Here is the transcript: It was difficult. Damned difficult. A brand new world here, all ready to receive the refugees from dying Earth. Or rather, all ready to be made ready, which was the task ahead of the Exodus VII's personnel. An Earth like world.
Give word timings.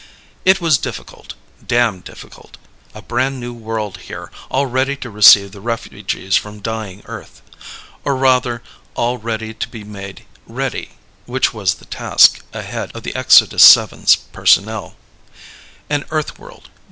It 0.45 0.59
was 0.59 0.79
difficult. 0.79 1.35
Damned 1.63 2.05
difficult. 2.05 2.57
A 2.95 3.03
brand 3.03 3.39
new 3.39 3.53
world 3.53 3.97
here, 4.07 4.31
all 4.49 4.65
ready 4.65 4.95
to 4.95 5.11
receive 5.11 5.51
the 5.51 5.61
refugees 5.61 6.35
from 6.35 6.57
dying 6.59 7.03
Earth. 7.05 7.43
Or 8.03 8.15
rather, 8.15 8.63
all 8.95 9.19
ready 9.19 9.53
to 9.53 9.67
be 9.69 9.83
made 9.83 10.25
ready, 10.47 10.93
which 11.27 11.53
was 11.53 11.75
the 11.75 11.85
task 11.85 12.41
ahead 12.51 12.91
of 12.95 13.03
the 13.03 13.13
Exodus 13.15 13.71
VII's 13.75 14.15
personnel. 14.15 14.95
An 15.87 16.03
Earth 16.09 16.31
like 16.31 16.39
world. 16.39 16.69